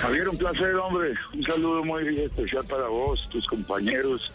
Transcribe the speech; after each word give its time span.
Javier, 0.00 0.28
un 0.28 0.38
placer, 0.38 0.74
hombre. 0.76 1.14
Un 1.34 1.42
saludo 1.42 1.84
muy 1.84 2.18
especial 2.18 2.64
para 2.66 2.88
vos, 2.88 3.28
tus 3.30 3.46
compañeros. 3.46 4.32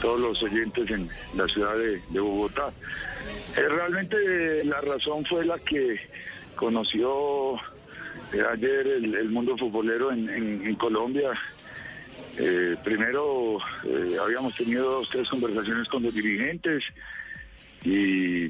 todos 0.00 0.20
los 0.20 0.42
oyentes 0.42 0.90
en 0.90 1.08
la 1.34 1.46
ciudad 1.48 1.76
de, 1.76 2.20
Bogotá. 2.20 2.70
Eh, 3.56 3.68
realmente 3.68 4.64
la 4.64 4.80
razón 4.80 5.24
fue 5.26 5.44
la 5.44 5.58
que 5.58 6.00
conoció 6.56 7.56
eh, 8.32 8.42
ayer 8.50 8.86
el, 8.86 9.28
mundo 9.28 9.56
futbolero 9.58 10.10
en, 10.12 10.74
Colombia. 10.76 11.32
Eh, 12.38 12.76
primero 12.82 13.58
habíamos 14.24 14.56
tenido 14.56 14.90
dos, 14.90 15.10
tres 15.10 15.28
conversaciones 15.28 15.86
con 15.88 16.02
los 16.02 16.14
dirigentes 16.14 16.82
y, 17.84 18.46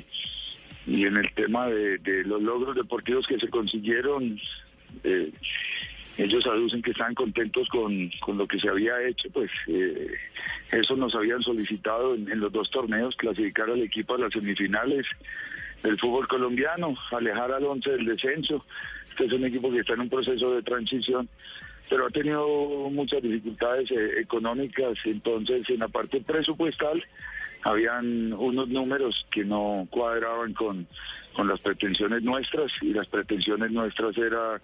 y 0.87 1.05
en 1.05 1.17
el 1.17 1.35
tema 1.35 1.67
de, 1.67 2.23
los 2.25 2.41
logros 2.41 2.77
deportivos 2.77 3.27
que 3.27 3.41
se 3.41 3.49
consiguieron, 3.49 4.39
ellos 6.19 6.47
aducen 6.47 6.83
que 6.83 6.91
están 6.91 7.15
contentos 7.15 7.69
con, 7.69 8.11
lo 8.37 8.47
que 8.47 8.59
se 8.59 8.69
había 8.69 9.01
hecho, 9.07 9.31
pues 9.31 9.51
eh, 9.67 10.09
eso 10.73 10.97
nos 10.97 11.15
habían 11.15 11.43
solicitado 11.43 12.15
en, 12.15 12.39
los 12.39 12.53
dos 12.53 12.71
torneos, 12.71 13.17
clasificar 13.17 13.71
al 13.71 13.83
equipo 13.83 14.15
a 14.15 14.19
las 14.19 14.33
semifinales 14.33 15.07
del 15.83 15.99
fútbol 15.99 16.29
colombiano, 16.29 16.95
alejar 17.11 17.53
al 17.53 17.65
once 17.65 17.91
del 17.91 18.05
descenso. 18.05 18.65
Este 19.09 19.25
es 19.25 19.33
un 19.33 19.45
equipo 19.45 19.71
que 19.71 19.81
está 19.81 19.95
en 19.95 20.01
un 20.01 20.09
proceso 20.09 20.55
de 20.55 20.63
transición, 20.63 21.29
pero 21.89 22.07
ha 22.07 22.11
tenido 22.11 22.47
muchas 22.91 23.23
dificultades 23.23 23.91
eh, 23.91 24.21
económicas, 24.21 24.99
entonces 25.05 25.69
en 25.69 25.81
la 25.81 25.89
parte 25.89 26.21
presupuestal 26.21 27.03
habían 27.63 28.33
unos 28.33 28.69
números 28.69 29.27
que 29.31 29.45
no 29.45 29.87
cuadraban 29.91 30.53
con, 30.55 30.87
con 31.33 31.49
las 31.49 31.61
pretensiones 31.61 32.23
nuestras 32.23 32.73
y 32.81 32.93
las 32.93 33.07
pretensiones 33.07 33.71
nuestras 33.71 34.17
era 34.17 34.61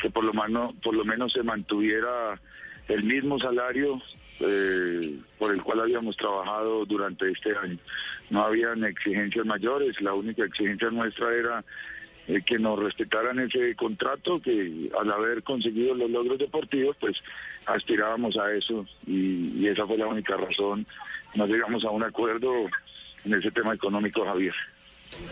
que 0.00 0.10
por 0.10 0.24
lo 0.24 0.32
menos, 0.32 0.72
por 0.82 0.94
lo 0.94 1.04
menos 1.04 1.32
se 1.32 1.42
mantuviera 1.42 2.40
el 2.88 3.04
mismo 3.04 3.38
salario 3.38 4.00
eh, 4.40 5.18
por 5.38 5.52
el 5.54 5.62
cual 5.62 5.80
habíamos 5.80 6.16
trabajado 6.16 6.84
durante 6.86 7.30
este 7.30 7.54
año. 7.56 7.78
No 8.30 8.42
habían 8.44 8.84
exigencias 8.84 9.44
mayores, 9.44 10.00
la 10.00 10.14
única 10.14 10.44
exigencia 10.44 10.90
nuestra 10.90 11.32
era 11.34 11.64
eh, 12.30 12.42
que 12.46 12.58
nos 12.58 12.78
respetaran 12.78 13.40
ese 13.40 13.74
contrato, 13.74 14.40
que 14.40 14.88
al 14.98 15.10
haber 15.10 15.42
conseguido 15.42 15.94
los 15.94 16.10
logros 16.10 16.38
deportivos, 16.38 16.96
pues 17.00 17.16
aspirábamos 17.66 18.36
a 18.36 18.52
eso 18.52 18.86
y, 19.06 19.52
y 19.58 19.66
esa 19.66 19.86
fue 19.86 19.98
la 19.98 20.06
única 20.06 20.36
razón. 20.36 20.86
No 21.34 21.46
llegamos 21.46 21.84
a 21.84 21.90
un 21.90 22.04
acuerdo 22.04 22.52
en 23.24 23.34
ese 23.34 23.50
tema 23.50 23.74
económico, 23.74 24.24
Javier. 24.24 24.54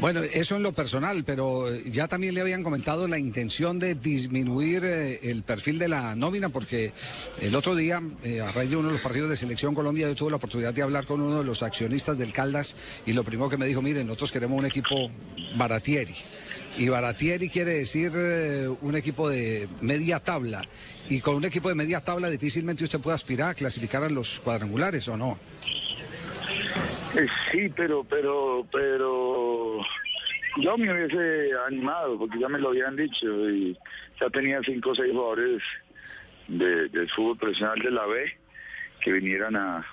Bueno, 0.01 0.21
eso 0.23 0.55
en 0.55 0.63
lo 0.63 0.73
personal, 0.73 1.25
pero 1.25 1.69
eh, 1.69 1.83
ya 1.91 2.07
también 2.07 2.33
le 2.33 2.41
habían 2.41 2.63
comentado 2.63 3.09
la 3.09 3.19
intención 3.19 3.81
de 3.81 3.97
disminuir 3.97 4.85
eh, 4.85 5.19
el 5.25 5.43
perfil 5.43 5.77
de 5.77 5.89
la 5.89 6.15
nómina, 6.15 6.51
porque 6.51 6.93
el 7.41 7.53
otro 7.57 7.75
día, 7.75 8.01
eh, 8.23 8.41
a 8.41 8.53
raíz 8.53 8.71
de 8.71 8.77
uno 8.77 8.89
de 8.89 8.95
los 8.95 9.03
partidos 9.03 9.29
de 9.29 9.37
Selección 9.37 9.75
Colombia, 9.75 10.07
yo 10.07 10.15
tuve 10.15 10.31
la 10.31 10.37
oportunidad 10.37 10.73
de 10.73 10.83
hablar 10.83 11.05
con 11.05 11.21
uno 11.21 11.39
de 11.39 11.45
los 11.45 11.65
accionistas 11.65 12.17
del 12.17 12.33
Caldas 12.33 12.77
y 13.07 13.13
lo 13.13 13.25
primero 13.25 13.51
que 13.51 13.57
me 13.57 13.67
dijo, 13.67 13.83
miren, 13.83 14.07
nosotros 14.07 14.31
queremos 14.31 14.61
un 14.61 14.67
equipo 14.67 15.11
baratieri. 15.57 16.15
Y 16.77 16.89
baratieri 16.89 17.49
quiere 17.49 17.79
decir 17.79 18.13
un 18.81 18.95
equipo 18.95 19.29
de 19.29 19.69
media 19.81 20.21
tabla. 20.21 20.63
Y 21.09 21.21
con 21.21 21.35
un 21.35 21.45
equipo 21.45 21.69
de 21.69 21.75
media 21.75 22.01
tabla 22.01 22.31
difícilmente 22.31 22.85
usted 22.85 23.01
puede 23.01 23.17
aspirar 23.17 23.51
a 23.51 23.55
clasificar 23.55 24.05
a 24.05 24.09
los 24.09 24.39
cuadrangulares, 24.41 25.09
¿o 25.09 25.17
no? 25.17 25.39
Eh, 27.15 27.27
sí, 27.51 27.69
pero, 27.75 28.05
pero, 28.05 28.67
pero 28.71 29.81
yo 30.59 30.77
me 30.77 30.93
hubiese 30.93 31.51
animado 31.67 32.19
porque 32.19 32.39
ya 32.39 32.49
me 32.49 32.59
lo 32.59 32.69
habían 32.69 32.97
dicho 32.97 33.27
y 33.49 33.77
ya 34.21 34.29
tenía 34.31 34.61
cinco 34.63 34.91
o 34.91 34.95
seis 34.95 35.13
jugadores 35.13 35.63
de, 36.49 36.89
del 36.89 37.09
fútbol 37.11 37.39
profesional 37.39 37.79
de 37.79 37.91
la 37.91 38.07
B 38.07 38.33
que 39.01 39.13
vinieran 39.13 39.57
a, 39.57 39.87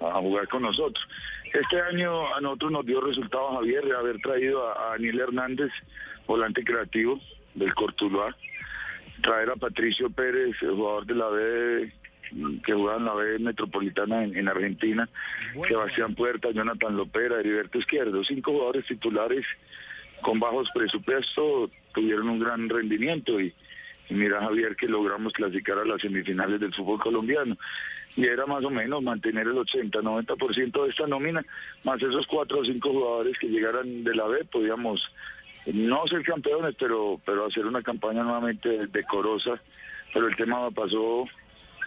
jugar 0.00 0.48
con 0.48 0.62
nosotros. 0.62 1.06
Este 1.52 1.80
año 1.80 2.34
a 2.34 2.40
nosotros 2.40 2.72
nos 2.72 2.86
dio 2.86 3.00
resultado 3.00 3.54
Javier 3.56 3.84
de 3.84 3.96
haber 3.96 4.18
traído 4.18 4.66
a, 4.66 4.72
a 4.72 4.90
Daniel 4.92 5.20
Hernández, 5.20 5.70
volante 6.26 6.64
creativo 6.64 7.20
del 7.54 7.72
Cortuluá, 7.74 8.34
traer 9.22 9.50
a 9.50 9.56
Patricio 9.56 10.10
Pérez, 10.10 10.56
el 10.62 10.70
jugador 10.70 11.06
de 11.06 11.14
la 11.14 11.28
B 11.28 11.92
que 12.64 12.72
jugaba 12.72 12.98
en 12.98 13.04
la 13.04 13.14
B 13.14 13.38
Metropolitana 13.38 14.24
en, 14.24 14.48
Argentina, 14.48 15.08
Sebastián 15.66 16.14
Puerta, 16.14 16.50
Jonathan 16.50 16.96
Lopera, 16.96 17.40
Heriberto 17.40 17.78
Izquierdo, 17.78 18.24
cinco 18.24 18.52
jugadores 18.52 18.86
titulares 18.86 19.44
con 20.22 20.38
bajos 20.38 20.70
presupuestos 20.72 21.70
tuvieron 21.92 22.28
un 22.28 22.38
gran 22.38 22.68
rendimiento 22.68 23.40
y, 23.40 23.52
mira 24.08 24.40
Javier 24.40 24.76
que 24.76 24.86
logramos 24.86 25.32
clasificar 25.32 25.78
a 25.78 25.84
las 25.84 26.00
semifinales 26.00 26.60
del 26.60 26.74
fútbol 26.74 27.00
colombiano. 27.00 27.56
Y 28.14 28.26
era 28.26 28.44
más 28.44 28.62
o 28.62 28.70
menos 28.70 29.02
mantener 29.02 29.46
el 29.46 29.54
80-90% 29.54 30.84
de 30.84 30.90
esta 30.90 31.06
nómina, 31.06 31.44
más 31.84 32.02
esos 32.02 32.26
cuatro 32.26 32.60
o 32.60 32.64
cinco 32.64 32.90
jugadores 32.90 33.38
que 33.38 33.48
llegaran 33.48 34.04
de 34.04 34.14
la 34.14 34.26
B, 34.26 34.44
podíamos 34.44 35.02
no 35.66 36.06
ser 36.08 36.22
campeones, 36.22 36.74
pero, 36.78 37.20
pero 37.24 37.46
hacer 37.46 37.64
una 37.66 37.82
campaña 37.82 38.22
nuevamente 38.22 38.86
decorosa, 38.88 39.60
pero 40.12 40.28
el 40.28 40.36
tema 40.36 40.70
pasó 40.70 41.26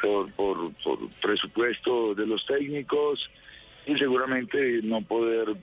por, 0.06 0.32
por, 0.32 1.10
presupuesto 1.22 2.14
de 2.16 2.28
los 2.28 2.46
técnicos 2.46 3.30
y 3.86 3.96
seguramente 3.98 4.82
no 4.84 5.02
poder 5.02 5.56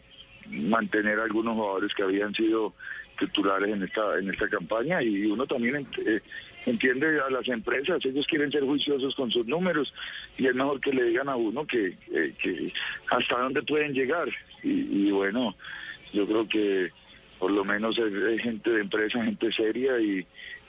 mantener 0.48 1.18
algunos 1.20 1.54
jugadores 1.54 1.94
que 1.94 2.02
habían 2.02 2.34
sido 2.34 2.74
titulares 3.18 3.70
en 3.74 3.82
esta 3.82 4.18
en 4.18 4.30
esta 4.30 4.48
campaña. 4.48 5.02
Y 5.02 5.26
uno 5.26 5.46
también 5.46 5.86
eh, 6.04 6.20
entiende 6.66 7.20
a 7.20 7.30
las 7.30 7.46
empresas 7.48 8.04
ellos 8.04 8.26
quieren 8.26 8.50
ser 8.50 8.62
juiciosos 8.62 9.14
con 9.14 9.30
sus 9.30 9.46
números 9.46 9.92
y 10.38 10.46
es 10.46 10.54
mejor 10.54 10.80
que 10.80 10.92
le 10.92 11.04
digan 11.04 11.28
a 11.28 11.36
uno 11.36 11.66
que 11.66 11.96
hasta 13.10 13.38
dónde 13.38 13.62
pueden 13.62 13.92
llegar. 13.92 14.28
Y, 14.62 15.10
bueno 15.10 15.54
yo 16.12 16.26
creo 16.26 16.46
que 16.46 16.90
por 17.38 17.50
lo 17.50 17.64
menos 17.64 17.98
es 17.98 18.40
gente 18.42 18.70
de 18.70 18.82
empresa 18.82 19.24
gente 19.24 19.50
seria 19.52 19.98
y, 19.98 20.24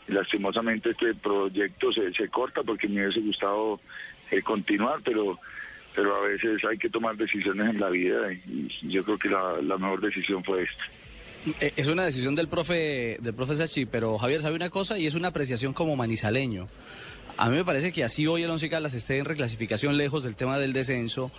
lastimosamente 0.08 0.92
este 0.92 1.14
proyecto 1.16 1.92
se, 1.92 2.14
se 2.14 2.30
corta 2.30 2.62
porque 2.64 2.88
me 2.88 3.04
hubiese 3.04 3.22
gustado 3.22 3.80
eh, 4.32 4.42
continuar, 4.42 5.00
pero 5.04 5.40
pero 5.96 6.16
a 6.16 6.28
veces 6.28 6.64
hay 6.66 6.78
que 6.78 6.90
tomar 6.90 7.16
decisiones 7.16 7.70
en 7.70 7.80
la 7.80 7.90
vida 7.90 8.34
y, 8.34 8.68
yo 8.82 9.04
creo 9.04 9.18
que 9.18 9.30
la, 9.30 9.62
la 9.62 9.78
mejor 9.78 10.02
decisión 10.02 10.44
fue 10.44 10.64
esta. 10.64 10.84
Eh, 11.60 11.74
es 11.76 11.88
una 11.88 12.06
decisión 12.06 12.36
del 12.36 12.48
profe, 12.48 13.18
del 13.22 13.34
profe 13.34 13.56
Sachi, 13.56 13.86
pero 13.86 14.18
Javier 14.18 14.42
sabe 14.42 14.56
una 14.56 14.70
cosa 14.70 14.98
y 14.98 15.06
es 15.06 15.16
una 15.16 15.28
apreciación 15.30 15.74
como 15.74 15.96
manizaleño. 15.96 16.68
A 17.36 17.50
mí 17.50 17.56
me 17.56 17.66
parece 17.66 17.92
que 17.92 18.04
así 18.04 18.28
hoy 18.28 18.44
el 18.44 18.50
Once 18.50 18.70
Caldas 18.70 18.94
esté 18.94 19.18
en 19.18 19.26
reclasificación 19.26 19.98
lejos 19.98 20.24
del 20.24 20.36
tema 20.36 20.60
del 20.60 20.72
descenso. 20.72 21.32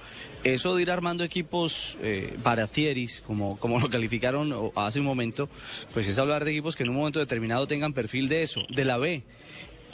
Eso 0.43 0.75
de 0.75 0.82
ir 0.82 0.91
armando 0.91 1.22
equipos 1.22 1.97
eh, 2.03 2.34
baratieris, 2.43 3.21
como, 3.21 3.59
como 3.59 3.78
lo 3.78 3.88
calificaron 3.88 4.72
hace 4.75 4.99
un 4.99 5.06
momento, 5.06 5.49
pues 5.93 6.09
es 6.09 6.19
hablar 6.19 6.44
de 6.44 6.50
equipos 6.50 6.75
que 6.75 6.83
en 6.83 6.91
un 6.91 6.97
momento 6.97 7.21
determinado 7.21 7.66
tengan 7.69 7.93
perfil 7.93 8.28
de 8.28 8.43
eso, 8.43 8.62
de 8.69 8.84
la 8.84 8.99
B 8.99 9.22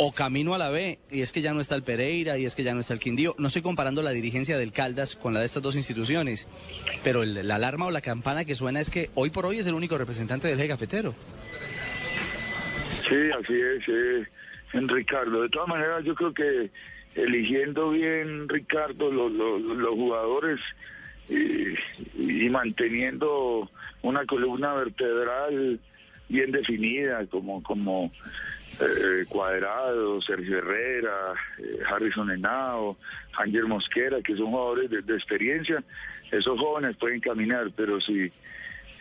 o 0.03 0.13
camino 0.13 0.55
a 0.55 0.59
la 0.59 0.71
B, 0.71 0.99
y 1.11 1.21
es 1.21 1.31
que 1.31 1.43
ya 1.43 1.53
no 1.53 1.61
está 1.61 1.75
el 1.75 1.83
Pereira, 1.83 2.39
y 2.39 2.47
es 2.47 2.55
que 2.55 2.65
ya 2.65 2.73
no 2.73 2.81
está 2.81 2.95
el 2.95 3.01
Quindío. 3.01 3.35
No 3.37 3.49
estoy 3.49 3.61
comparando 3.61 4.01
la 4.01 4.13
dirigencia 4.13 4.57
del 4.57 4.73
Caldas 4.73 5.15
con 5.15 5.35
la 5.35 5.41
de 5.41 5.47
estas 5.47 5.63
dos 5.63 5.77
instituciones, 5.77 6.49
pero 7.05 7.23
la 7.23 7.57
alarma 7.57 7.85
o 7.85 7.91
la 7.91 8.01
campana 8.01 8.47
que 8.47 8.55
suena 8.55 8.81
es 8.81 8.89
que 8.89 9.11
hoy 9.15 9.29
por 9.29 9.45
hoy 9.45 9.59
es 9.59 9.67
el 9.67 9.75
único 9.75 9.99
representante 9.99 10.49
del 10.49 10.59
eje 10.59 10.69
cafetero. 10.69 11.15
Sí, 13.07 13.17
así 13.39 13.53
es 13.53 14.27
en 14.73 14.89
Ricardo. 14.89 15.43
De 15.43 15.49
todas 15.49 15.69
maneras, 15.69 16.05
yo 16.05 16.15
creo 16.15 16.33
que 16.33 16.71
eligiendo 17.15 17.91
bien 17.91 18.49
Ricardo 18.49 19.11
los, 19.11 19.95
jugadores 19.95 20.61
y, 21.29 22.49
manteniendo 22.49 23.71
una 24.03 24.25
columna 24.27 24.75
vertebral 24.75 25.79
bien 26.29 26.53
definida 26.53 27.27
como 27.27 27.63
como 27.63 28.11
eh, 28.81 29.25
Cuadrado, 29.29 30.23
Sergio 30.23 30.59
Herrera, 30.59 31.35
eh, 31.59 31.81
Harrison 31.87 32.31
Henao, 32.31 32.97
Ángel 33.37 33.67
Mosquera, 33.67 34.23
que 34.23 34.37
son 34.37 34.47
jugadores 34.47 34.91
de, 34.91 35.15
experiencia, 35.15 35.83
esos 36.31 36.59
jóvenes 36.59 36.97
pueden 36.97 37.21
caminar, 37.21 37.71
pero 37.77 38.01
si 38.01 38.31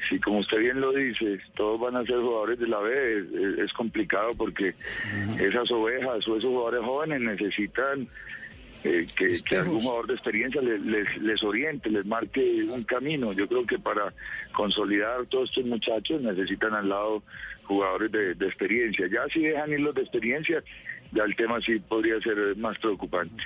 si 0.07 0.19
como 0.19 0.39
usted 0.39 0.59
bien 0.59 0.79
lo 0.79 0.91
dice, 0.91 1.39
todos 1.55 1.79
van 1.79 1.95
a 1.97 2.05
ser 2.05 2.17
jugadores 2.17 2.59
de 2.59 2.67
la 2.67 2.79
B, 2.79 3.17
es, 3.19 3.59
es 3.59 3.73
complicado 3.73 4.31
porque 4.37 4.75
esas 5.39 5.69
ovejas 5.71 6.27
o 6.27 6.37
esos 6.37 6.45
jugadores 6.45 6.81
jóvenes 6.81 7.21
necesitan 7.21 8.07
eh, 8.83 9.05
que, 9.13 9.41
que, 9.43 9.57
algún 9.57 9.81
jugador 9.81 10.07
de 10.07 10.13
experiencia 10.13 10.61
les, 10.61 10.79
les, 10.81 11.17
les, 11.17 11.43
oriente, 11.43 11.89
les 11.89 12.05
marque 12.05 12.63
un 12.63 12.83
camino. 12.83 13.33
Yo 13.33 13.45
creo 13.47 13.65
que 13.65 13.77
para 13.77 14.13
consolidar 14.53 15.25
todos 15.25 15.49
estos 15.49 15.65
muchachos 15.65 16.21
necesitan 16.21 16.73
al 16.73 16.87
lado 16.87 17.21
jugadores 17.63 18.09
de, 18.11 18.35
de 18.35 18.45
experiencia. 18.45 19.07
Ya 19.07 19.27
si 19.33 19.41
dejan 19.41 19.73
ir 19.73 19.81
los 19.81 19.95
de 19.95 20.01
experiencia, 20.01 20.63
ya 21.11 21.23
el 21.23 21.35
tema 21.35 21.59
sí 21.59 21.77
podría 21.79 22.21
ser 22.21 22.55
más 22.55 22.77
preocupante. 22.79 23.43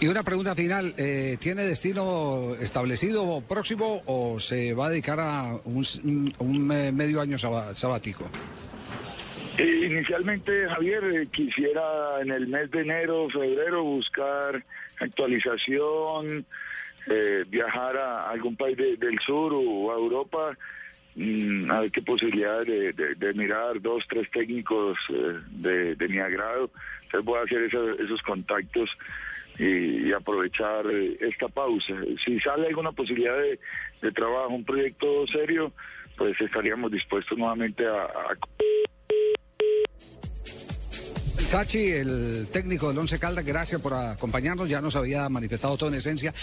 Y 0.00 0.06
una 0.06 0.22
pregunta 0.22 0.54
final, 0.54 0.94
eh, 0.96 1.36
¿tiene 1.40 1.62
destino 1.64 2.54
establecido 2.60 3.42
próximo 3.42 4.02
o 4.06 4.38
se 4.40 4.74
va 4.74 4.86
a 4.86 4.90
dedicar 4.90 5.20
a 5.20 5.58
un, 5.64 6.34
un 6.38 6.66
medio 6.66 7.20
año 7.20 7.38
sabático? 7.38 8.30
Eh, 9.56 9.86
inicialmente, 9.86 10.68
Javier, 10.68 11.04
eh, 11.04 11.28
quisiera 11.30 12.20
en 12.20 12.32
el 12.32 12.48
mes 12.48 12.70
de 12.72 12.80
enero, 12.80 13.28
febrero, 13.30 13.84
buscar 13.84 14.64
actualización, 14.98 16.44
eh, 17.06 17.44
viajar 17.48 17.96
a 17.96 18.30
algún 18.30 18.56
país 18.56 18.76
de, 18.76 18.96
del 18.96 19.16
sur 19.20 19.52
o 19.54 19.92
a 19.92 19.94
Europa, 19.94 20.58
mmm, 21.14 21.70
a 21.70 21.80
ver 21.80 21.90
qué 21.90 22.02
posibilidad 22.02 22.64
de, 22.64 23.32
mirar 23.34 23.80
dos, 23.80 24.04
tres 24.08 24.30
técnicos 24.30 24.98
de, 25.50 25.94
de, 25.94 26.08
mi 26.08 26.18
agrado. 26.18 26.70
Entonces 27.04 27.24
voy 27.24 27.38
a 27.38 27.42
hacer 27.42 27.62
esos, 27.64 28.22
contactos 28.22 28.90
y, 29.58 30.12
aprovechar 30.12 30.86
esta 31.20 31.48
pausa. 31.48 31.94
Si 32.24 32.38
sale 32.40 32.68
alguna 32.68 32.92
posibilidad 32.92 33.36
de, 33.36 33.58
de 34.02 34.12
trabajo, 34.12 34.54
un 34.54 34.64
proyecto 34.64 35.26
serio, 35.26 35.72
pues 36.16 36.40
estaríamos 36.40 36.90
dispuestos 36.90 37.36
nuevamente 37.36 37.86
a... 37.86 37.96
a... 37.96 38.36
Sachi, 41.44 41.88
el 41.88 42.48
técnico 42.52 42.88
del 42.88 42.98
Once 42.98 43.18
Caldas, 43.18 43.44
gracias 43.44 43.80
por 43.80 43.94
acompañarnos. 43.94 44.68
Ya 44.68 44.80
nos 44.80 44.96
había 44.96 45.28
manifestado 45.28 45.76
todo 45.76 45.88
en 45.88 45.96
esencia 45.96 46.34